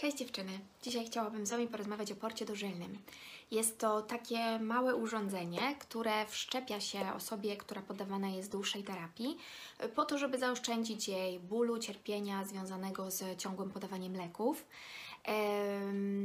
Cześć 0.00 0.16
dziewczyny! 0.16 0.52
Dzisiaj 0.82 1.06
chciałabym 1.06 1.46
z 1.46 1.50
Wami 1.50 1.66
porozmawiać 1.68 2.12
o 2.12 2.16
porcie 2.16 2.44
dożylnym. 2.44 2.98
Jest 3.50 3.78
to 3.78 4.02
takie 4.02 4.58
małe 4.58 4.96
urządzenie, 4.96 5.76
które 5.78 6.26
wszczepia 6.26 6.80
się 6.80 7.12
osobie, 7.16 7.56
która 7.56 7.82
poddawana 7.82 8.28
jest 8.28 8.52
dłuższej 8.52 8.84
terapii, 8.84 9.36
po 9.94 10.04
to, 10.04 10.18
żeby 10.18 10.38
zaoszczędzić 10.38 11.08
jej 11.08 11.40
bólu, 11.40 11.78
cierpienia 11.78 12.44
związanego 12.44 13.10
z 13.10 13.38
ciągłym 13.38 13.70
podawaniem 13.70 14.16
leków. 14.16 14.66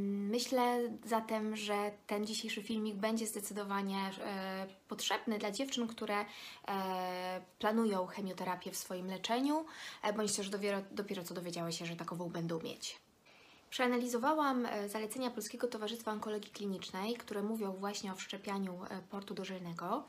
Myślę 0.08 0.92
zatem, 1.06 1.56
że 1.56 1.92
ten 2.08 2.26
dzisiejszy 2.26 2.64
filmik 2.64 2.96
będzie 2.96 3.28
zdecydowanie 3.28 4.12
e, 4.22 4.68
potrzebny 4.88 5.38
dla 5.38 5.52
dziewczyn, 5.52 5.88
które 5.88 6.26
e, 6.68 7.42
planują 7.60 8.06
chemioterapię 8.06 8.72
w 8.72 8.78
swoim 8.78 9.08
leczeniu, 9.08 9.66
e, 10.04 10.14
bądź 10.14 10.36
też 10.36 10.50
dopiero, 10.50 10.82
dopiero 10.92 11.24
co 11.24 11.34
dowiedziały 11.34 11.72
się, 11.72 11.86
że 11.86 11.96
takową 11.96 12.30
będą 12.30 12.62
mieć. 12.62 13.05
Przeanalizowałam 13.76 14.66
e, 14.66 14.90
zalecenia 14.90 15.32
Polskiego 15.32 15.68
Towarzystwa 15.68 16.12
Onkologii 16.12 16.52
Klinicznej, 16.52 17.14
które 17.16 17.44
mówią 17.44 17.74
właśnie 17.74 18.12
o 18.12 18.16
wszczepianiu 18.16 18.84
e, 18.84 19.02
portu 19.10 19.34
dożylnego. 19.34 20.04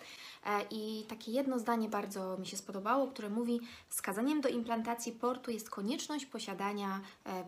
E, 0.46 0.62
I 0.70 1.04
takie 1.08 1.32
jedno 1.32 1.58
zdanie 1.58 1.88
bardzo 1.88 2.38
mi 2.38 2.46
się 2.46 2.56
spodobało, 2.56 3.06
które 3.06 3.30
mówi: 3.30 3.60
Wskazaniem 3.88 4.40
do 4.40 4.48
implantacji 4.48 5.12
portu 5.12 5.50
jest 5.50 5.70
konieczność 5.70 6.26
posiadania 6.26 7.00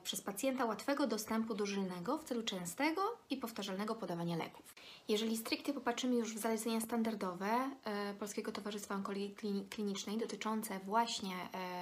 przez 0.02 0.20
pacjenta 0.20 0.64
łatwego 0.64 1.06
dostępu 1.06 1.54
dożylnego 1.54 2.18
w 2.18 2.24
celu 2.24 2.42
częstego 2.42 3.02
i 3.30 3.37
powtarzalnego 3.37 3.95
podawania 3.95 4.37
leków. 4.37 4.74
Jeżeli 5.09 5.37
stricte 5.37 5.73
popatrzymy 5.73 6.14
już 6.14 6.34
w 6.34 6.38
zalecenia 6.38 6.80
standardowe 6.80 7.70
Polskiego 8.18 8.52
Towarzystwa 8.52 8.95
Onkologii 8.95 9.34
Klini- 9.34 9.68
Klinicznej 9.68 10.18
dotyczące 10.18 10.80
właśnie 10.84 11.34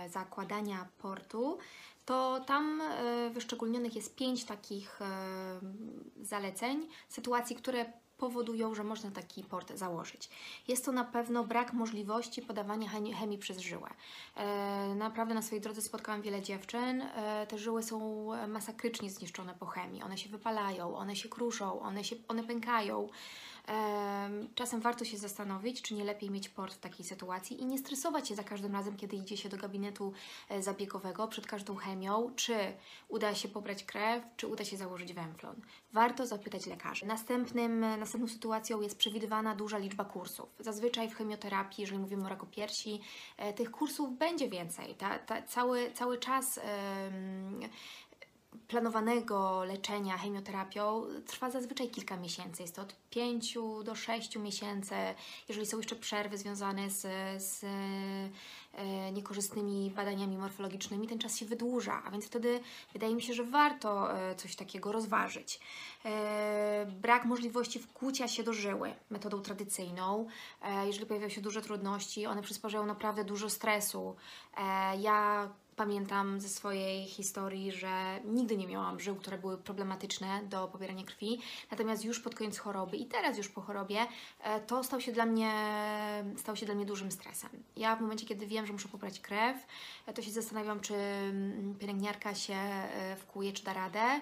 zakładania 0.09 0.89
portu, 0.99 1.59
to 2.07 2.41
tam 2.47 2.81
e, 2.81 3.31
wyszczególnionych 3.31 3.97
jest 3.97 4.17
pięć 4.17 4.45
takich 4.45 5.03
e, 5.03 5.07
zaleceń, 6.23 6.89
sytuacji, 7.09 7.57
które 7.57 7.93
powodują, 8.19 8.75
że 8.75 8.85
można 8.85 9.11
taki 9.11 9.45
port 9.45 9.73
założyć. 9.75 10.31
Jest 10.69 10.85
to 10.85 10.93
na 10.93 11.05
pewno 11.05 11.45
brak 11.45 11.73
możliwości 11.73 12.43
podawania 12.43 12.89
chemii, 12.89 13.39
przez 13.39 13.59
żyłę. 13.59 13.91
E, 14.37 14.95
naprawdę 14.95 15.35
na 15.35 15.43
swojej 15.43 15.63
drodze 15.63 15.83
spotkałam 15.83 16.23
wiele 16.23 16.43
dziewczyn. 16.43 17.05
Te 17.49 17.59
żyły 17.59 17.83
są 17.83 18.27
masakrycznie 18.49 19.11
zniszczone 19.11 19.55
po 19.55 19.67
chemii. 19.67 20.03
One 20.03 20.19
się 20.19 20.29
wypalają, 20.29 20.97
one 20.97 21.17
się 21.17 21.29
kruszą, 21.29 21.81
one, 21.81 22.05
się, 22.05 22.17
one 22.29 22.45
pękają. 22.45 23.09
Em, 23.67 24.49
Czasem 24.55 24.81
warto 24.81 25.05
się 25.05 25.17
zastanowić, 25.17 25.83
czy 25.83 25.95
nie 25.95 26.05
lepiej 26.05 26.31
mieć 26.31 26.49
port 26.49 26.75
w 26.75 26.79
takiej 26.79 27.07
sytuacji 27.07 27.61
i 27.61 27.67
nie 27.67 27.79
stresować 27.79 28.29
się 28.29 28.35
za 28.35 28.45
każdym 28.45 28.73
razem, 28.73 28.97
kiedy 28.97 29.17
idzie 29.17 29.37
się 29.37 29.49
do 29.49 29.57
gabinetu 29.57 30.13
e, 30.49 30.63
zabiegowego 30.63 31.29
przed 31.29 31.47
każdą 31.47 31.77
chemią, 31.77 32.31
czy 32.37 32.55
uda 33.09 33.35
się 33.35 33.49
pobrać 33.49 33.85
krew, 33.85 34.25
czy 34.37 34.47
uda 34.47 34.65
się 34.65 34.77
założyć 34.77 35.13
węflon. 35.13 35.57
Warto 35.93 36.27
zapytać 36.27 36.67
lekarzy. 36.67 37.07
Następnym, 37.07 37.81
następną 37.81 38.29
sytuacją 38.29 38.81
jest 38.81 38.99
przewidywana 38.99 39.55
duża 39.55 39.79
liczba 39.79 40.05
kursów. 40.05 40.49
Zazwyczaj 40.59 41.11
w 41.11 41.15
chemioterapii, 41.15 41.83
jeżeli 41.83 41.99
mówimy 41.99 42.27
o 42.27 42.29
raku 42.29 42.47
piersi, 42.47 43.01
e, 43.37 43.53
tych 43.53 43.71
kursów 43.71 44.19
będzie 44.19 44.49
więcej. 44.49 44.95
Ta, 44.95 45.19
ta, 45.19 45.43
cały, 45.43 45.93
cały 45.93 46.19
czas 46.19 46.61
planowanego 48.69 49.65
leczenia 49.65 50.19
chemioterapią 50.19 51.03
trwa 51.27 51.51
zazwyczaj 51.51 51.91
kilka 51.91 52.17
miesięcy. 52.17 52.63
Jest 52.63 52.77
to 52.77 52.83
od 52.83 52.97
5 53.11 53.59
do 53.85 53.95
6 53.95 54.37
miesięcy. 54.37 54.95
Jeżeli 55.49 55.67
są 55.67 55.77
jeszcze 55.77 55.97
przerwy 55.97 56.39
związane 56.39 56.91
z, 56.91 57.03
z 57.43 57.65
e, 58.75 59.13
niekorzystnymi 59.13 59.91
badaniami 59.91 60.39
morfologicznymi, 60.39 61.09
ten 61.09 61.19
czas 61.19 61.37
się 61.37 61.47
wydłuża, 61.47 62.03
a 62.05 62.11
więc 62.11 62.27
wtedy 62.27 62.61
wydaje 62.93 63.15
mi 63.15 63.23
się, 63.23 63.35
że 63.35 63.45
warto 63.45 64.19
e, 64.19 64.35
coś 64.35 64.57
takiego 64.57 64.93
rozważyć. 64.93 65.61
E, 66.05 66.87
brak 67.01 67.25
możliwości 67.25 67.79
wkłucia 67.79 68.29
się 68.29 68.43
do 68.43 68.53
żyły 68.53 68.95
metodą 69.11 69.41
tradycyjną. 69.41 70.27
Jeżeli 70.87 71.07
pojawiają 71.07 71.31
się 71.31 71.41
duże 71.41 71.63
trudności, 71.63 72.27
one 72.27 72.43
przysparzają 72.43 72.87
naprawdę 72.87 73.25
dużo 73.25 73.51
stresu. 73.51 74.17
Ja 74.99 75.49
Pamiętam 75.77 76.41
ze 76.41 76.49
swojej 76.49 77.07
historii, 77.07 77.73
że 77.73 78.21
nigdy 78.25 78.57
nie 78.57 78.67
miałam 78.67 79.01
żył, 79.01 79.17
które 79.17 79.39
były 79.39 79.59
problematyczne 79.59 80.41
do 80.45 80.69
pobierania 80.69 81.05
krwi, 81.05 81.41
natomiast 81.71 82.05
już 82.05 82.21
pod 82.21 82.35
koniec 82.35 82.59
choroby 82.59 82.97
i 82.97 83.07
teraz 83.07 83.39
już 83.39 83.49
po 83.49 83.61
chorobie 83.61 84.07
e, 84.41 84.61
to 84.61 84.85
stał 84.85 85.01
się 85.01 85.13
dla 85.13 85.27
mnie, 85.27 85.53
stał 86.37 86.57
się 86.57 86.67
dla 86.67 86.75
mnie 86.75 86.87
dużym 86.87 87.11
stresem. 87.13 87.51
Ja 87.77 87.97
w 87.97 88.01
momencie, 88.01 88.27
kiedy 88.27 88.47
wiem, 88.47 88.67
że 88.67 88.73
muszę 88.73 88.89
pobrać 88.89 89.21
krew, 89.21 89.57
e, 90.07 90.13
to 90.13 90.23
się 90.23 90.31
zastanawiam, 90.31 90.81
czy 90.81 90.95
mm, 90.95 91.75
pielęgniarka 91.79 92.35
się 92.35 92.55
e, 92.55 93.17
wkłuje, 93.17 93.53
czy 93.53 93.65
da 93.65 93.73
radę. 93.73 94.21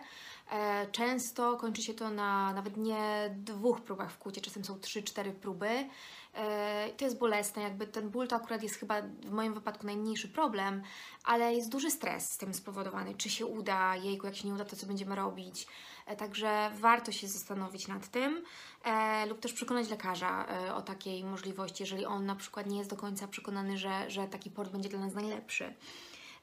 Często 0.93 1.57
kończy 1.57 1.83
się 1.83 1.95
to 1.95 2.11
na 2.11 2.53
nawet 2.53 2.77
nie 2.77 3.35
dwóch 3.37 3.81
próbach 3.81 4.13
wkłucia, 4.13 4.41
czasem 4.41 4.65
są 4.65 4.81
trzy, 4.81 5.03
cztery 5.03 5.33
próby. 5.33 5.89
E, 6.35 6.89
To 6.97 7.05
jest 7.05 7.19
bolesne, 7.19 7.63
jakby 7.63 7.87
ten 7.87 8.11
ból 8.11 8.29
to 8.29 8.37
akurat 8.37 8.63
jest 8.63 8.75
chyba 8.75 9.03
w 9.03 9.31
moim 9.31 9.55
wypadku 9.55 9.87
najmniejszy 9.87 10.29
problem, 10.29 10.83
ale 11.25 11.55
jest 11.55 11.69
duży 11.71 11.91
stres 11.91 12.31
z 12.33 12.39
tym 12.39 12.55
spowodowany. 12.55 13.15
Czy 13.15 13.31
się 13.31 13.47
uda, 13.47 13.97
jejku, 13.97 14.27
jak 14.27 14.37
się 14.37 14.49
nie 14.49 14.55
uda, 14.55 14.65
to 14.65 14.77
co 14.77 14.87
będziemy 14.87 15.15
robić. 15.15 15.67
E, 16.07 16.17
Także 16.17 16.71
warto 16.75 17.13
się 17.13 17.29
zastanowić 17.29 17.89
nad 17.89 18.09
tym 18.09 18.45
e, 18.85 19.27
lub 19.27 19.41
też 19.41 19.53
przekonać 19.53 19.91
lekarza 19.91 20.47
o 20.75 20.83
takiej 20.83 21.25
możliwości, 21.25 21.83
jeżeli 21.83 22.07
on 22.07 22.27
na 22.27 22.37
przykład 22.37 22.67
nie 22.67 22.79
jest 22.79 22.91
do 22.91 22.97
końca 22.97 23.29
przekonany, 23.29 23.79
że, 23.79 24.11
że 24.11 24.29
taki 24.29 24.51
port 24.51 24.73
będzie 24.73 24.89
dla 24.89 24.99
nas 24.99 25.15
najlepszy. 25.15 25.75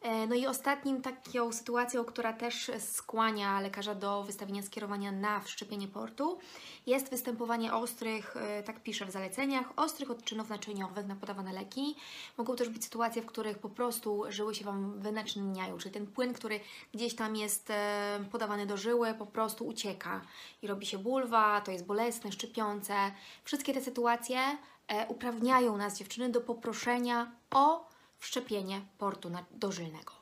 E, 0.01 0.27
No 0.27 0.35
i 0.35 0.47
ostatnim 0.47 1.01
taką 1.01 1.51
sytuacją, 1.51 2.05
która 2.05 2.33
też 2.33 2.71
skłania 2.79 3.59
lekarza 3.61 3.95
do 3.95 4.23
wystawienia 4.23 4.61
skierowania 4.61 5.11
na 5.11 5.39
wszczepienie 5.39 5.87
portu, 5.87 6.39
jest 6.85 7.09
występowanie 7.09 7.73
ostrych, 7.73 8.37
e, 8.37 8.63
tak 8.63 8.83
pisze 8.83 9.05
w 9.05 9.11
zaleceniach, 9.11 9.73
ostrych 9.75 10.11
odczynów 10.11 10.49
naczyniowych 10.49 11.07
na 11.07 11.15
podawane 11.15 11.53
leki. 11.53 11.95
Mogą 12.37 12.55
też 12.55 12.69
być 12.69 12.83
sytuacje, 12.83 13.21
w 13.21 13.25
których 13.25 13.59
po 13.59 13.69
prostu 13.69 14.23
żyły 14.29 14.55
się 14.55 14.65
Wam 14.65 14.99
wynaczyniają, 14.99 15.77
czyli 15.77 15.93
ten 15.93 16.07
płyn, 16.07 16.33
który 16.33 16.59
gdzieś 16.93 17.15
tam 17.15 17.35
jest 17.35 17.69
e, 17.69 18.19
podawany 18.31 18.65
do 18.65 18.77
żyły, 18.77 19.13
po 19.13 19.25
prostu 19.25 19.67
ucieka 19.67 20.21
i 20.61 20.67
robi 20.67 20.85
się 20.85 20.97
bulwa, 20.97 21.61
to 21.61 21.71
jest 21.71 21.85
bolesne, 21.85 22.31
szczypiące. 22.31 22.93
Wszystkie 23.43 23.73
te 23.73 23.81
sytuacje 23.81 24.39
uprawniają 25.07 25.77
nas, 25.77 25.97
dziewczyny, 25.97 26.29
do 26.29 26.41
poproszenia 26.41 27.31
o 27.51 27.90
wszczepienie 28.21 28.81
portu 28.97 29.31
dożylnego. 29.51 30.13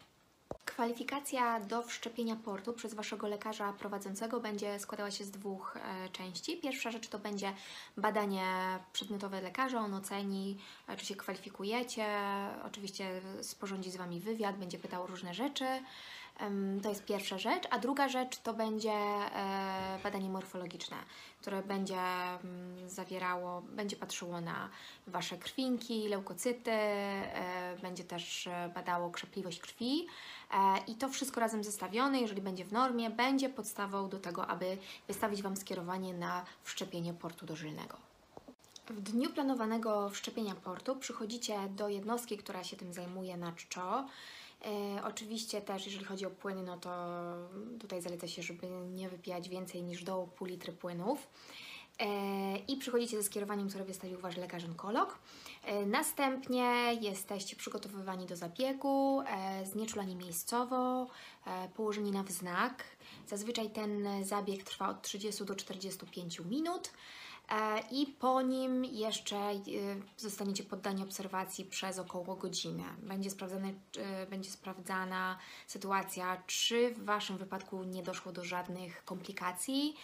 Kwalifikacja 0.65 1.59
do 1.59 1.83
wszczepienia 1.83 2.35
portu 2.35 2.73
przez 2.73 2.93
Waszego 2.93 3.27
lekarza 3.27 3.73
prowadzącego 3.73 4.39
będzie 4.39 4.79
składała 4.79 5.11
się 5.11 5.23
z 5.23 5.31
dwóch 5.31 5.77
e, 5.77 6.09
części. 6.09 6.57
Pierwsza 6.57 6.91
rzecz 6.91 7.07
to 7.07 7.19
będzie 7.19 7.53
badanie 7.97 8.45
przedmiotowe 8.93 9.41
lekarza. 9.41 9.79
On 9.79 9.93
oceni, 9.93 10.57
e, 10.87 10.97
czy 10.97 11.05
się 11.05 11.15
kwalifikujecie. 11.15 12.05
Oczywiście 12.65 13.21
sporządzi 13.41 13.91
z 13.91 13.95
Wami 13.95 14.19
wywiad, 14.19 14.57
będzie 14.57 14.79
pytał 14.79 15.07
różne 15.07 15.33
rzeczy. 15.33 15.65
To 16.83 16.89
jest 16.89 17.05
pierwsza 17.05 17.37
rzecz. 17.37 17.63
A 17.69 17.79
druga 17.79 18.09
rzecz 18.09 18.37
to 18.37 18.53
będzie 18.53 18.91
e, 18.91 19.99
badanie 20.03 20.29
morfologiczne, 20.29 20.97
które 21.41 21.63
będzie 21.63 21.99
mm, 21.99 22.89
zawierało, 22.89 23.61
będzie 23.61 23.95
patrzyło 23.95 24.41
na 24.41 24.69
Wasze 25.07 25.37
krwinki, 25.37 26.07
leukocyty, 26.07 26.71
e, 26.71 27.77
będzie 27.81 28.03
też 28.03 28.49
badało 28.75 29.11
krzepliwość 29.11 29.59
krwi. 29.59 30.07
E, 30.51 30.57
I 30.87 30.95
to 30.95 31.09
wszystko 31.09 31.39
razem 31.39 31.63
zestawione, 31.63 32.21
jeżeli 32.21 32.41
będzie 32.41 32.65
w 32.65 32.71
normie, 32.71 33.09
będzie 33.09 33.49
podstawą 33.49 34.09
do 34.09 34.19
tego, 34.19 34.47
aby 34.47 34.77
wystawić 35.07 35.41
Wam 35.41 35.57
skierowanie 35.57 36.13
na 36.13 36.45
wszczepienie 36.63 37.13
portu 37.13 37.45
dożylnego. 37.45 37.97
W 38.89 39.01
dniu 39.01 39.29
planowanego 39.29 40.09
wszczepienia 40.09 40.55
portu 40.55 40.95
przychodzicie 40.95 41.57
do 41.69 41.89
jednostki, 41.89 42.37
która 42.37 42.63
się 42.63 42.77
tym 42.77 42.93
zajmuje 42.93 43.37
na 43.37 43.51
czczo. 43.51 44.05
E, 44.65 45.03
oczywiście 45.03 45.61
też, 45.61 45.85
jeżeli 45.85 46.05
chodzi 46.05 46.25
o 46.25 46.29
płyny, 46.29 46.63
no 46.63 46.77
to 46.77 46.89
tutaj 47.79 48.01
zaleca 48.01 48.27
się, 48.27 48.43
żeby 48.43 48.67
nie 48.69 49.09
wypijać 49.09 49.49
więcej 49.49 49.83
niż 49.83 50.03
do 50.03 50.27
pół 50.35 50.47
litry 50.47 50.73
płynów. 50.73 51.27
E, 51.99 52.57
I 52.57 52.77
przychodzicie 52.77 53.17
ze 53.17 53.23
skierowaniem, 53.23 53.69
które 53.69 53.83
wystawił 53.85 54.19
Wasz 54.19 54.37
lekarz 54.37 54.63
onkolog. 54.65 55.19
E, 55.63 55.85
Następnie 55.85 56.97
jesteście 57.01 57.55
przygotowywani 57.55 58.25
do 58.25 58.35
zabiegu, 58.35 59.21
e, 59.21 59.65
znieczulani 59.65 60.15
miejscowo, 60.15 61.07
położeni 61.75 62.11
na 62.11 62.23
wznak. 62.23 62.83
Zazwyczaj 63.27 63.69
ten 63.69 64.07
zabieg 64.25 64.63
trwa 64.63 64.89
od 64.89 65.01
30 65.01 65.45
do 65.45 65.55
45 65.55 66.39
minut. 66.39 66.91
E, 67.49 67.79
i 67.91 68.07
po 68.07 68.41
nim 68.41 68.85
jeszcze 68.85 69.37
e, 69.37 69.59
zostaniecie 70.17 70.63
poddani 70.63 71.03
obserwacji 71.03 71.65
przez 71.65 71.99
około 71.99 72.35
godzinę. 72.35 72.83
Będzie, 73.03 73.29
sprawdzane, 73.29 73.73
e, 73.97 74.27
będzie 74.27 74.49
sprawdzana 74.49 75.37
sytuacja, 75.67 76.43
czy 76.47 76.93
w 76.93 77.05
Waszym 77.05 77.37
wypadku 77.37 77.83
nie 77.83 78.03
doszło 78.03 78.31
do 78.31 78.43
żadnych 78.43 79.05
komplikacji, 79.05 79.95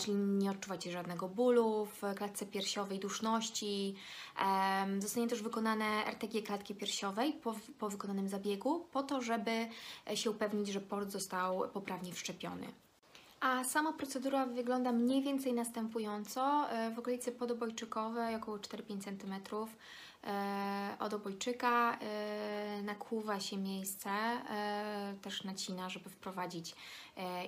czyli 0.00 0.16
nie 0.16 0.50
odczuwacie 0.50 0.92
żadnego 0.92 1.28
bólu 1.28 1.86
w 1.86 2.14
klatce 2.16 2.46
piersiowej, 2.46 2.98
duszności. 2.98 3.94
Zostanie 4.98 5.28
też 5.28 5.42
wykonane 5.42 6.06
RTG 6.06 6.42
klatki 6.42 6.74
piersiowej 6.74 7.32
po, 7.32 7.54
po 7.78 7.88
wykonanym 7.88 8.28
zabiegu, 8.28 8.86
po 8.92 9.02
to, 9.02 9.22
żeby 9.22 9.68
się 10.14 10.30
upewnić, 10.30 10.68
że 10.68 10.80
port 10.80 11.10
został 11.10 11.68
poprawnie 11.68 12.12
wszczepiony. 12.12 12.66
A 13.44 13.64
sama 13.64 13.92
procedura 13.92 14.46
wygląda 14.46 14.92
mniej 14.92 15.22
więcej 15.22 15.52
następująco. 15.52 16.70
E, 16.70 16.90
W 16.90 16.98
okolicy 16.98 17.32
podobojczykowej, 17.32 18.34
około 18.34 18.58
4-5 18.58 19.04
cm 19.04 19.34
e, 20.24 20.96
od 21.00 21.14
obojczyka 21.14 21.98
e, 22.00 22.82
nakłuwa 22.82 23.40
się 23.40 23.56
miejsce, 23.56 24.10
też 25.22 25.44
nacina, 25.44 25.88
żeby 25.88 26.10
wprowadzić 26.10 26.74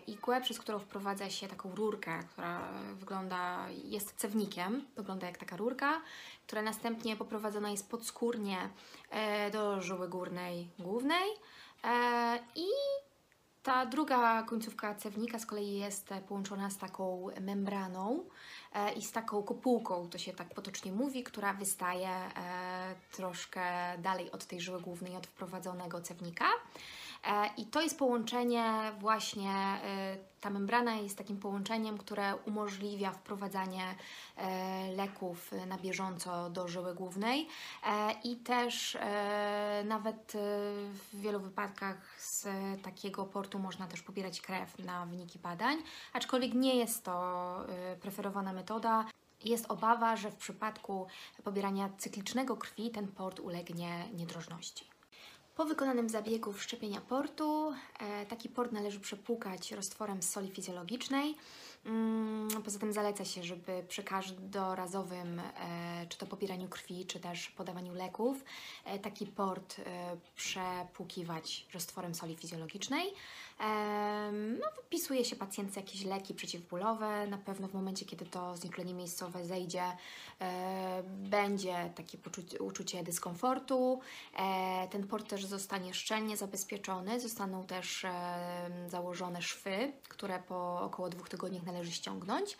igłę, 0.06 0.40
przez 0.40 0.58
którą 0.58 0.78
wprowadza 0.78 1.30
się 1.30 1.48
taką 1.48 1.74
rurkę, 1.74 2.22
która 2.32 2.60
wygląda, 2.94 3.66
jest 3.84 4.14
cewnikiem, 4.16 4.84
wygląda 4.96 5.26
jak 5.26 5.38
taka 5.38 5.56
rurka, 5.56 6.00
która 6.46 6.62
następnie 6.62 7.16
poprowadzona 7.16 7.70
jest 7.70 7.90
podskórnie 7.90 8.68
do 9.52 9.80
żyły 9.80 10.08
górnej 10.08 10.68
głównej 10.78 11.28
i 12.54 12.65
ta 13.66 13.86
druga 13.86 14.42
końcówka 14.42 14.94
cewnika 14.94 15.38
z 15.38 15.46
kolei 15.46 15.78
jest 15.78 16.08
połączona 16.28 16.70
z 16.70 16.78
taką 16.78 17.28
membraną 17.40 18.24
e, 18.72 18.92
i 18.92 19.02
z 19.02 19.12
taką 19.12 19.42
kopułką, 19.42 20.08
to 20.08 20.18
się 20.18 20.32
tak 20.32 20.54
potocznie 20.54 20.92
mówi, 20.92 21.22
która 21.22 21.52
wystaje 21.52 22.08
e, 22.08 22.30
troszkę 23.12 23.62
dalej 23.98 24.30
od 24.30 24.44
tej 24.44 24.60
żyły 24.60 24.80
głównej, 24.80 25.16
od 25.16 25.26
wprowadzonego 25.26 26.00
cewnika. 26.00 26.44
E, 27.24 27.50
I 27.56 27.66
to 27.66 27.82
jest 27.82 27.98
połączenie 27.98 28.92
właśnie, 29.00 29.50
e, 29.50 30.16
ta 30.40 30.50
membrana 30.50 30.94
jest 30.94 31.18
takim 31.18 31.36
połączeniem, 31.36 31.98
które 31.98 32.36
umożliwia 32.36 33.10
wprowadzanie 33.12 33.94
e, 34.36 34.92
leków 34.92 35.52
na 35.66 35.78
bieżąco 35.78 36.50
do 36.50 36.68
żyły 36.68 36.94
głównej 36.94 37.48
E, 37.86 38.12
i 38.24 38.36
też 38.36 38.98
nawet 39.84 40.32
w 40.92 41.20
wielu 41.20 41.40
wypadkach 41.40 42.14
z 42.18 42.46
takiego 42.82 43.24
portu 43.24 43.58
można 43.58 43.86
też 43.86 44.02
pobierać 44.02 44.40
krew 44.40 44.78
na 44.78 45.06
wyniki 45.06 45.38
badań, 45.38 45.76
aczkolwiek 46.12 46.54
nie 46.54 46.76
jest 46.76 47.04
to 47.04 47.66
preferowana 48.00 48.52
metoda. 48.52 49.04
Jest 49.44 49.70
obawa, 49.70 50.16
że 50.16 50.30
w 50.30 50.36
przypadku 50.36 51.06
pobierania 51.44 51.90
cyklicznego 51.98 52.56
krwi 52.56 52.90
ten 52.90 53.08
port 53.08 53.40
ulegnie 53.40 54.08
niedrożności. 54.14 54.95
Po 55.56 55.64
wykonanym 55.64 56.08
zabiegu 56.08 56.52
wszczepienia 56.52 57.00
portu, 57.00 57.72
e, 58.00 58.26
taki 58.26 58.48
port 58.48 58.72
należy 58.72 59.00
przepłukać 59.00 59.72
roztworem 59.72 60.22
soli 60.22 60.50
fizjologicznej. 60.50 61.34
Mm, 61.86 62.48
Poza 62.64 62.78
tym 62.78 62.92
zaleca 62.92 63.24
się, 63.24 63.44
żeby 63.44 63.84
przy 63.88 64.02
każdorazowym, 64.02 65.40
e, 65.40 66.06
czy 66.08 66.18
to 66.18 66.26
pobieraniu 66.26 66.68
krwi, 66.68 67.06
czy 67.06 67.20
też 67.20 67.50
podawaniu 67.50 67.94
leków, 67.94 68.44
e, 68.84 68.98
taki 68.98 69.26
port 69.26 69.76
przepłukiwać 70.36 71.66
roztworem 71.74 72.14
soli 72.14 72.36
fizjologicznej. 72.36 73.12
No, 74.32 74.66
wypisuje 74.76 75.24
się 75.24 75.36
pacjentce 75.36 75.80
jakieś 75.80 76.04
leki 76.04 76.34
przeciwbólowe. 76.34 77.26
Na 77.26 77.38
pewno 77.38 77.68
w 77.68 77.74
momencie, 77.74 78.04
kiedy 78.04 78.26
to 78.26 78.56
znieczulenie 78.56 78.94
miejscowe 78.94 79.44
zejdzie, 79.44 79.82
e, 80.40 81.02
będzie 81.06 81.90
takie 81.94 82.18
poczucie, 82.18 82.58
uczucie 82.58 83.02
dyskomfortu. 83.02 84.00
E, 84.38 84.88
ten 84.88 85.06
port 85.06 85.28
też 85.28 85.46
zostanie 85.46 85.94
szczelnie 85.94 86.36
zabezpieczony. 86.36 87.20
Zostaną 87.20 87.64
też 87.64 88.04
e, 88.04 88.10
założone 88.88 89.42
szwy, 89.42 89.92
które 90.08 90.38
po 90.38 90.80
około 90.80 91.08
dwóch 91.08 91.28
tygodniach 91.28 91.66
należy 91.66 91.92
ściągnąć. 91.92 92.56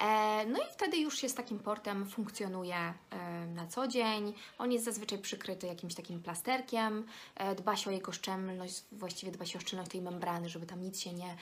E, 0.00 0.46
No 0.46 0.58
i 0.58 0.72
wtedy 0.72 0.96
już 0.96 1.18
się 1.18 1.28
z 1.28 1.34
takim 1.34 1.58
portem 1.58 2.06
funkcjonuje 2.06 2.76
e, 3.10 3.46
na 3.46 3.66
co 3.66 3.88
dzień. 3.88 4.34
On 4.58 4.72
jest 4.72 4.84
zazwyczaj 4.84 5.18
przykryty 5.18 5.66
jakimś 5.66 5.94
takim 5.94 6.22
plasterkiem. 6.22 7.06
E, 7.36 7.54
Dba 7.54 7.76
się 7.76 7.90
o 7.90 7.92
jego 7.92 8.12
szczelność, 8.12 8.84
właściwie 8.92 9.32
dba 9.32 9.46
się 9.46 9.58
o 9.58 9.62
szczelność 9.62 9.90
tej 9.90 10.02
membrany, 10.02 10.48
żeby 10.48 10.66
tam 10.66 10.82
nic 10.82 11.00
się 11.00 11.12
nie, 11.12 11.36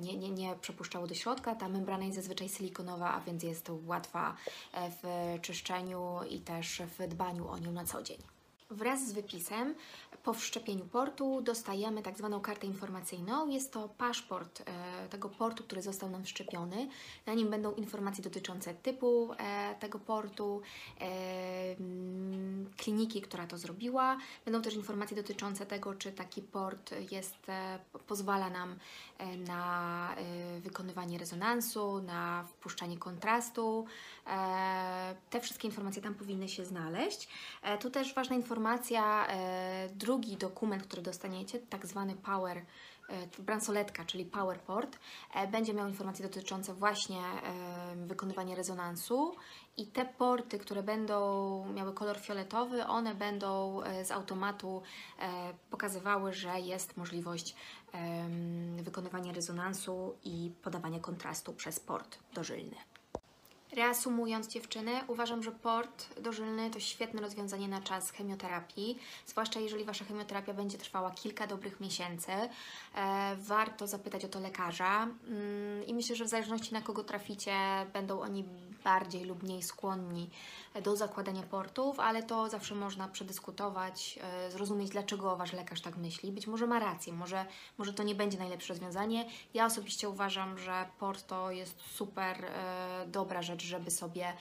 nie, 0.00 0.16
nie, 0.16 0.30
nie 0.30 0.54
przepuszczało 0.60 1.06
do 1.06 1.14
środka. 1.14 1.54
Ta 1.54 1.68
membrana 1.68 2.04
jest 2.04 2.16
zazwyczaj 2.16 2.48
silikonowa, 2.48 3.14
a 3.14 3.20
więc 3.20 3.42
jest 3.42 3.70
łatwa 3.86 4.36
e, 4.72 4.90
w 4.90 5.02
czyszczeniu 5.42 6.20
i 6.30 6.40
też 6.40 6.82
w 6.98 7.08
dbaniu 7.08 7.48
o 7.48 7.58
nią 7.58 7.72
na 7.72 7.84
co 7.84 8.02
dzień. 8.02 8.35
Wraz 8.70 9.08
z 9.08 9.12
wypisem 9.12 9.74
po 10.22 10.34
wszczepieniu 10.34 10.84
portu 10.84 11.40
dostajemy 11.42 12.02
tak 12.02 12.18
zwaną 12.18 12.40
kartę 12.40 12.66
informacyjną. 12.66 13.48
Jest 13.48 13.72
to 13.72 13.88
paszport 13.88 14.62
e, 14.66 15.08
tego 15.08 15.28
portu, 15.28 15.64
który 15.64 15.82
został 15.82 16.10
nam 16.10 16.24
wszczepiony. 16.24 16.88
Na 17.26 17.34
nim 17.34 17.50
będą 17.50 17.74
informacje 17.74 18.24
dotyczące 18.24 18.74
typu 18.74 19.32
e, 19.38 19.74
tego 19.80 19.98
portu, 19.98 20.62
e, 21.00 21.04
mm, 21.80 22.70
kliniki, 22.76 23.22
która 23.22 23.46
to 23.46 23.58
zrobiła. 23.58 24.16
Będą 24.44 24.62
też 24.62 24.74
informacje 24.74 25.16
dotyczące 25.16 25.66
tego, 25.66 25.94
czy 25.94 26.12
taki 26.12 26.42
port 26.42 26.94
jest, 27.10 27.36
po- 27.92 27.98
pozwala 27.98 28.50
nam 28.50 28.76
na 29.46 30.14
wykonywanie 30.60 31.18
rezonansu, 31.18 32.02
na 32.02 32.44
wpuszczanie 32.44 32.98
kontrastu. 32.98 33.86
Te 35.30 35.40
wszystkie 35.40 35.68
informacje 35.68 36.02
tam 36.02 36.14
powinny 36.14 36.48
się 36.48 36.64
znaleźć. 36.64 37.28
Tu 37.80 37.90
też 37.90 38.14
ważna 38.14 38.36
informacja, 38.36 38.55
e, 39.28 39.88
drugi 39.94 40.36
dokument, 40.36 40.82
który 40.82 41.02
dostaniecie, 41.02 41.58
tak 41.58 41.86
zwany 41.86 42.14
Power, 42.14 42.56
e, 42.58 42.64
bransoletka, 43.42 44.04
czyli 44.04 44.24
PowerPort, 44.24 44.98
e, 45.34 45.48
będzie 45.48 45.74
miał 45.74 45.88
informacje 45.88 46.28
dotyczące 46.28 46.74
właśnie 46.74 47.20
wykonywania 47.96 48.54
rezonansu 48.56 49.34
i 49.76 49.86
te 49.86 50.04
porty, 50.04 50.58
które 50.58 50.82
będą 50.82 51.72
miały 51.74 51.94
kolor 51.94 52.18
fioletowy, 52.18 52.86
one 52.86 53.14
będą 53.14 53.80
z 54.04 54.10
automatu 54.10 54.82
pokazywały, 55.70 56.32
że 56.32 56.60
jest 56.60 56.96
możliwość 56.96 57.54
wykonywania 58.76 59.32
rezonansu 59.32 60.16
i 60.24 60.50
podawania 60.62 61.00
kontrastu 61.00 61.52
przez 61.52 61.80
port 61.80 62.18
dożylny. 62.34 62.76
Reasumując 63.76 64.48
dziewczyny, 64.48 64.92
uważam, 65.08 65.42
że 65.42 65.52
port 65.52 66.20
dożylny 66.20 66.70
to 66.70 66.80
świetne 66.80 67.20
rozwiązanie 67.20 67.68
na 67.68 67.80
czas 67.80 68.10
chemioterapii, 68.10 68.98
zwłaszcza 69.26 69.60
jeżeli 69.60 69.84
Wasza 69.84 70.04
chemioterapia 70.04 70.54
będzie 70.54 70.78
trwała 70.78 71.10
kilka 71.10 71.46
dobrych 71.46 71.80
miesięcy. 71.80 72.32
E, 72.32 72.48
warto 73.36 73.86
zapytać 73.86 74.24
o 74.24 74.28
to 74.28 74.40
lekarza 74.40 75.02
mm, 75.02 75.86
i 75.86 75.94
myślę, 75.94 76.16
że 76.16 76.24
w 76.24 76.28
zależności 76.28 76.74
na 76.74 76.80
kogo 76.80 77.04
traficie, 77.04 77.52
będą 77.92 78.20
oni 78.20 78.44
bardziej 78.84 79.24
lub 79.24 79.42
mniej 79.42 79.62
skłonni 79.62 80.30
do 80.82 80.96
zakładania 80.96 81.42
portów, 81.42 82.00
ale 82.00 82.22
to 82.22 82.48
zawsze 82.48 82.74
można 82.74 83.08
przedyskutować, 83.08 84.18
e, 84.22 84.50
zrozumieć, 84.50 84.90
dlaczego 84.90 85.36
Wasz 85.36 85.52
lekarz 85.52 85.80
tak 85.80 85.96
myśli. 85.96 86.32
Być 86.32 86.46
może 86.46 86.66
ma 86.66 86.78
rację, 86.78 87.12
może, 87.12 87.46
może 87.78 87.92
to 87.92 88.02
nie 88.02 88.14
będzie 88.14 88.38
najlepsze 88.38 88.68
rozwiązanie. 88.68 89.26
Ja 89.54 89.66
osobiście 89.66 90.08
uważam, 90.08 90.58
że 90.58 90.86
port 90.98 91.26
to 91.26 91.50
jest 91.50 91.80
super 91.94 92.44
e, 92.44 93.04
dobra 93.06 93.42
rzecz, 93.42 93.62
żeby 93.66 93.90
sobie 93.90 94.32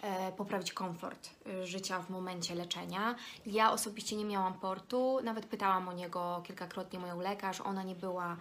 e, 0.00 0.32
poprawić 0.32 0.72
komfort 0.72 1.30
e, 1.46 1.66
życia 1.66 2.02
w 2.02 2.10
momencie 2.10 2.54
leczenia. 2.54 3.14
Ja 3.46 3.72
osobiście 3.72 4.16
nie 4.16 4.24
miałam 4.24 4.54
portu, 4.54 5.20
nawet 5.24 5.46
pytałam 5.46 5.88
o 5.88 5.92
niego 5.92 6.42
kilkakrotnie 6.46 6.98
moją 6.98 7.20
lekarz, 7.20 7.60
ona 7.60 7.82
nie 7.82 7.94
była 7.94 8.36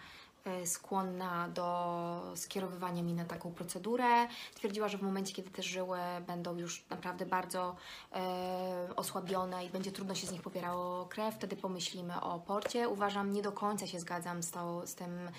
skłonna 0.66 1.50
do 1.50 2.32
skierowywania 2.36 3.04
mi 3.04 3.14
na 3.14 3.26
taką 3.26 3.52
procedurę. 3.52 4.28
Twierdziła, 4.56 4.88
że 4.88 4.98
w 4.98 5.02
momencie, 5.02 5.34
kiedy 5.34 5.50
te 5.50 5.64
żyły 5.64 6.00
będą 6.28 6.58
już 6.58 6.86
naprawdę 6.90 7.26
bardzo 7.26 7.76
e, 8.12 8.90
osłabione 8.96 9.66
i 9.66 9.70
będzie 9.70 9.92
trudno 9.92 10.16
się 10.16 10.28
z 10.28 10.32
nich 10.32 10.42
pobierało 10.42 11.06
krew, 11.06 11.36
wtedy 11.36 11.56
pomyślimy 11.56 12.22
o 12.22 12.40
porcie. 12.40 12.90
Uważam, 12.90 13.32
nie 13.32 13.42
do 13.42 13.52
końca 13.52 13.88
się 13.88 14.00
zgadzam 14.00 14.44
z, 14.44 14.52
to, 14.52 14.88
z, 14.88 14.96
tym, 14.96 15.30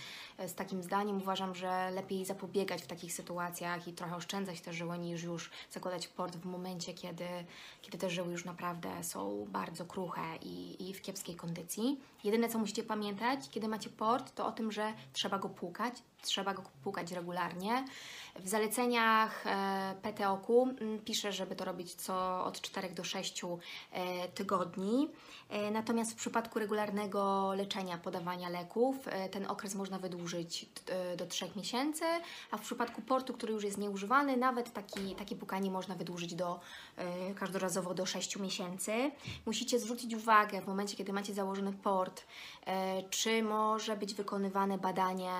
z 0.46 0.54
takim 0.54 0.82
zdaniem. 0.82 1.16
Uważam, 1.16 1.54
że 1.54 1.90
lepiej 1.90 2.24
zapobiegać 2.24 2.82
w 2.82 2.86
takich 2.86 3.12
sytuacjach 3.12 3.88
i 3.88 3.92
trochę 3.92 4.16
oszczędzać 4.16 4.60
te 4.60 4.72
żyły, 4.72 4.98
niż 4.98 5.22
już 5.22 5.50
zakładać 5.70 6.08
port 6.08 6.36
w 6.36 6.46
momencie, 6.46 6.94
kiedy, 6.94 7.28
kiedy 7.82 7.98
te 7.98 8.10
żyły 8.10 8.32
już 8.32 8.44
naprawdę 8.44 9.04
są 9.04 9.46
bardzo 9.48 9.84
kruche 9.84 10.36
i, 10.42 10.88
i 10.88 10.94
w 10.94 11.02
kiepskiej 11.02 11.36
kondycji. 11.36 12.00
Jedyne, 12.24 12.48
co 12.48 12.58
musicie 12.58 12.82
pamiętać, 12.82 13.50
kiedy 13.50 13.68
macie 13.68 13.90
port, 13.90 14.34
to 14.34 14.46
o 14.46 14.52
tym, 14.52 14.72
że 14.72 14.93
trzeba 15.12 15.38
go 15.38 15.48
płukać 15.48 16.02
trzeba 16.24 16.54
go 16.54 16.62
płukać 16.82 17.12
regularnie. 17.12 17.84
W 18.38 18.48
zaleceniach 18.48 19.46
e, 19.46 19.94
PTOK 20.02 20.46
pisze, 21.04 21.32
żeby 21.32 21.56
to 21.56 21.64
robić 21.64 21.94
co 21.94 22.44
od 22.44 22.60
4 22.60 22.88
do 22.88 23.04
6 23.04 23.42
e, 23.44 24.28
tygodni. 24.28 25.10
E, 25.48 25.70
Natomiast 25.70 26.12
w 26.12 26.14
przypadku 26.14 26.58
regularnego 26.58 27.52
leczenia, 27.56 27.98
podawania 27.98 28.48
leków, 28.48 28.96
ten 29.30 29.46
okres 29.46 29.74
można 29.74 29.98
wydłużyć 29.98 30.66
do 31.16 31.26
3 31.26 31.50
miesięcy, 31.56 32.04
a 32.50 32.56
w 32.56 32.60
przypadku 32.60 33.02
portu, 33.02 33.32
który 33.32 33.52
już 33.52 33.64
jest 33.64 33.78
nieużywany, 33.78 34.36
nawet 34.36 34.72
taki, 34.72 35.14
takie 35.14 35.36
pukanie 35.36 35.70
można 35.70 35.94
wydłużyć 35.94 36.34
do, 36.34 36.60
każdorazowo 37.36 37.94
do 37.94 38.06
6 38.06 38.36
miesięcy. 38.36 39.10
Musicie 39.46 39.78
zwrócić 39.78 40.14
uwagę 40.14 40.60
w 40.62 40.66
momencie, 40.66 40.96
kiedy 40.96 41.12
macie 41.12 41.34
założony 41.34 41.72
port, 41.72 42.24
czy 43.10 43.42
może 43.42 43.96
być 43.96 44.14
wykonywane 44.14 44.78
badanie 44.78 45.32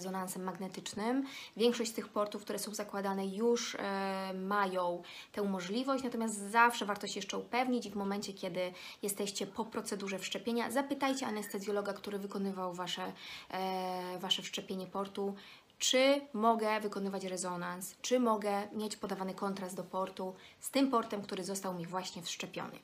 rezonansem 0.00 0.44
magnetycznym. 0.44 1.24
Większość 1.56 1.90
z 1.90 1.94
tych 1.94 2.08
portów, 2.08 2.42
które 2.42 2.58
są 2.58 2.74
zakładane, 2.74 3.26
już 3.26 3.74
e, 3.74 4.32
mają 4.34 5.02
tę 5.32 5.42
możliwość, 5.42 6.04
natomiast 6.04 6.50
zawsze 6.50 6.86
warto 6.86 7.06
się 7.06 7.18
jeszcze 7.18 7.38
upewnić 7.38 7.86
i 7.86 7.90
w 7.90 7.96
momencie, 7.96 8.32
kiedy 8.32 8.72
jesteście 9.02 9.46
po 9.46 9.64
procedurze 9.64 10.18
wszczepienia, 10.18 10.70
zapytajcie 10.70 11.26
anestezjologa, 11.26 11.92
który 11.92 12.18
wykonywał 12.18 12.74
Wasze, 12.74 13.12
e, 13.50 14.18
wasze 14.18 14.42
wszczepienie 14.42 14.86
portu, 14.86 15.34
czy 15.78 16.20
mogę 16.32 16.80
wykonywać 16.80 17.24
rezonans, 17.24 17.96
czy 18.02 18.20
mogę 18.20 18.68
mieć 18.72 18.96
podawany 18.96 19.34
kontrast 19.34 19.76
do 19.76 19.84
portu 19.84 20.34
z 20.60 20.70
tym 20.70 20.90
portem, 20.90 21.22
który 21.22 21.44
został 21.44 21.74
mi 21.74 21.86
właśnie 21.86 22.22
wszczepiony. 22.22 22.78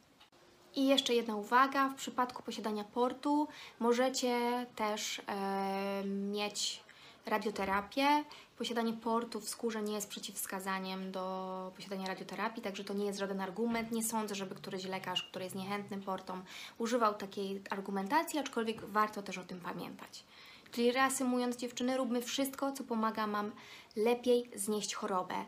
I 0.75 0.87
jeszcze 0.87 1.15
jedna 1.15 1.37
uwaga, 1.37 1.89
w 1.89 1.95
przypadku 1.95 2.43
posiadania 2.43 2.85
portu 2.85 3.49
możecie 3.81 4.67
też 4.77 5.23
e, 5.27 6.05
mieć 6.05 6.86
radioterapię. 7.27 8.25
Posiadanie 8.59 8.93
portu 8.93 9.41
w 9.41 9.49
skórze 9.49 9.83
nie 9.83 9.95
jest 9.95 10.09
przeciwwskazaniem 10.09 11.13
do 11.13 11.73
posiadania 11.77 12.07
radioterapii, 12.07 12.63
także 12.63 12.85
to 12.85 12.95
nie 12.95 13.07
jest 13.07 13.19
żaden 13.19 13.41
argument. 13.41 13.93
Nie 13.93 14.05
sądzę, 14.05 14.35
żeby 14.35 14.55
któryś 14.55 14.85
lekarz, 14.85 15.23
który 15.23 15.45
jest 15.45 15.57
niechętny 15.57 15.99
portom, 15.99 16.45
używał 16.79 17.15
takiej 17.15 17.63
argumentacji, 17.71 18.39
aczkolwiek 18.39 18.85
warto 18.85 19.23
też 19.23 19.39
o 19.39 19.45
tym 19.45 19.61
pamiętać. 19.61 20.25
Czyli 20.73 20.93
reasumując, 20.93 21.57
dziewczyny, 21.57 21.97
róbmy 21.97 22.23
wszystko, 22.23 22.73
co 22.73 22.85
pomaga 22.85 23.27
nam 23.27 23.53
lepiej 23.97 24.51
znieść 24.55 24.95
chorobę, 24.95 25.45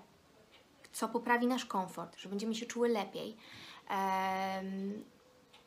co 0.93 1.09
poprawi 1.09 1.47
nasz 1.47 1.65
komfort, 1.65 2.19
że 2.19 2.29
będziemy 2.29 2.55
się 2.55 2.67
czuły 2.67 2.89
lepiej. 2.89 3.37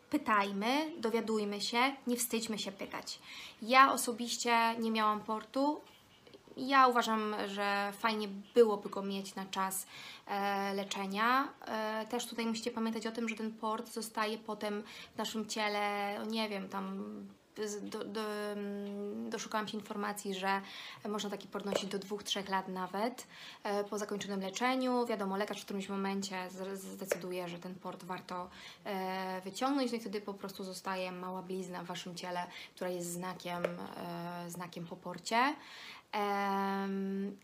Pytajmy, 0.09 0.91
dowiadujmy 0.97 1.61
się, 1.61 1.95
nie 2.07 2.17
wstydźmy 2.17 2.59
się 2.59 2.71
pytać. 2.71 3.19
Ja 3.61 3.93
osobiście 3.93 4.75
nie 4.79 4.91
miałam 4.91 5.19
portu. 5.23 5.81
Ja 6.57 6.87
uważam, 6.87 7.35
że 7.47 7.93
fajnie 7.99 8.27
byłoby 8.53 8.89
go 8.89 9.01
mieć 9.01 9.35
na 9.35 9.45
czas 9.45 9.87
e, 10.27 10.73
leczenia. 10.73 11.47
E, 11.67 12.05
też 12.09 12.27
tutaj 12.27 12.45
musicie 12.45 12.71
pamiętać 12.71 13.07
o 13.07 13.11
tym, 13.11 13.29
że 13.29 13.35
ten 13.35 13.51
port 13.51 13.93
zostaje 13.93 14.37
potem 14.37 14.83
w 15.15 15.17
naszym 15.17 15.45
ciele, 15.45 16.17
nie 16.27 16.49
wiem, 16.49 16.69
tam 16.69 17.03
do, 17.81 18.05
do, 18.05 18.21
mm, 18.51 19.29
doszukałam 19.29 19.67
się 19.67 19.77
informacji, 19.77 20.35
że 20.35 20.61
można 21.09 21.29
taki 21.29 21.47
port 21.47 21.65
nosić 21.65 21.89
do 21.89 21.99
2-3 21.99 22.49
lat 22.49 22.67
nawet 22.67 23.27
e, 23.63 23.83
po 23.83 23.97
zakończonym 23.97 24.41
leczeniu. 24.41 25.05
Wiadomo, 25.05 25.37
lekarz 25.37 25.61
w 25.61 25.65
którymś 25.65 25.89
momencie 25.89 26.49
zdecyduje, 26.73 27.47
że 27.49 27.59
ten 27.59 27.75
port 27.75 28.03
warto 28.03 28.49
wyciągnąć, 29.43 29.91
no 29.91 29.97
i 29.97 30.01
wtedy 30.01 30.21
po 30.21 30.33
prostu 30.33 30.63
zostaje 30.63 31.11
mała 31.11 31.41
blizna 31.41 31.83
w 31.83 31.85
Waszym 31.85 32.15
ciele, 32.15 32.47
która 32.75 32.89
jest 32.89 33.11
znakiem, 33.11 33.63
znakiem 34.47 34.87
po 34.87 34.95
porcie. 34.95 35.55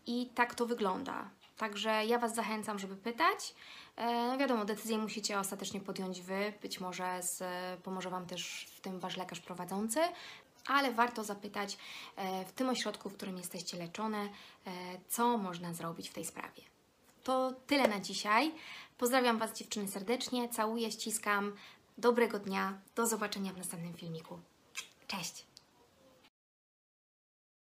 I 0.06 0.26
tak 0.34 0.54
to 0.54 0.66
wygląda. 0.66 1.30
Także 1.56 2.04
ja 2.06 2.18
Was 2.18 2.34
zachęcam, 2.34 2.78
żeby 2.78 2.96
pytać. 2.96 3.54
E, 3.96 4.28
No 4.28 4.38
wiadomo, 4.38 4.64
decyzję 4.64 4.98
musicie 4.98 5.38
ostatecznie 5.38 5.80
podjąć 5.80 6.22
Wy. 6.22 6.52
Być 6.62 6.80
może 6.80 7.22
z, 7.22 7.42
pomoże 7.82 8.10
Wam 8.10 8.26
też 8.26 8.66
w 8.76 8.80
tym 8.80 9.00
Wasz 9.00 9.16
lekarz 9.16 9.40
prowadzący, 9.40 10.00
ale 10.66 10.92
warto 10.92 11.24
zapytać 11.24 11.78
e, 12.16 12.44
w 12.44 12.52
tym 12.52 12.68
ośrodku, 12.68 13.10
w 13.10 13.16
którym 13.16 13.36
jesteście 13.36 13.76
leczone, 13.78 14.18
e, 14.18 14.70
co 15.08 15.38
można 15.38 15.74
zrobić 15.74 16.10
w 16.10 16.14
tej 16.14 16.24
sprawie. 16.24 16.62
To 17.24 17.52
tyle 17.66 17.88
na 17.88 18.00
dzisiaj. 18.00 18.54
Pozdrawiam 18.98 19.38
Was 19.38 19.52
dziewczyny 19.52 19.88
serdecznie, 19.88 20.48
całuję, 20.48 20.92
ściskam. 20.92 21.56
Dobrego 21.98 22.38
dnia, 22.38 22.78
do 22.94 23.06
zobaczenia 23.06 23.52
w 23.52 23.56
następnym 23.58 23.94
filmiku. 23.94 24.38
Cześć! 25.06 25.47